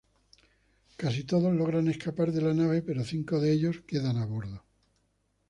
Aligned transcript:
Casi 1.01 1.21
todos 1.31 1.53
logran 1.59 1.87
escapar 1.87 2.29
de 2.31 2.41
la 2.41 2.55
nave 2.55 2.81
pero 2.81 3.05
cinco 3.11 3.39
de 3.39 3.51
ellos 3.53 3.81
quedan 3.89 4.17
a 4.17 4.25
bordo. 4.25 4.59